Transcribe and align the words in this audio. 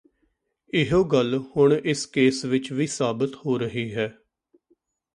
ਇਹੋ 0.73 1.03
ਗੱਲ 1.03 1.37
ਹੁਣ 1.55 1.73
ਇਸ 1.75 2.05
ਕੇਸ 2.05 2.43
ਵਿੱਚ 2.45 2.71
ਵੀ 2.73 2.87
ਸਾਬਤ 2.87 3.35
ਹੋ 3.45 3.57
ਰਹੀ 3.57 3.91
ਹੈ 3.93 4.11